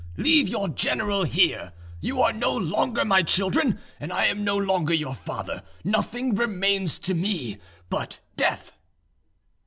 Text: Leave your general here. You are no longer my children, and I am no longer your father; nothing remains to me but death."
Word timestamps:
Leave 0.17 0.49
your 0.49 0.67
general 0.67 1.25
here. 1.25 1.73
You 1.99 2.23
are 2.23 2.33
no 2.33 2.57
longer 2.57 3.05
my 3.05 3.21
children, 3.21 3.79
and 3.99 4.11
I 4.11 4.25
am 4.25 4.43
no 4.43 4.57
longer 4.57 4.95
your 4.95 5.13
father; 5.13 5.61
nothing 5.83 6.33
remains 6.33 6.97
to 6.97 7.13
me 7.13 7.59
but 7.87 8.19
death." 8.35 8.79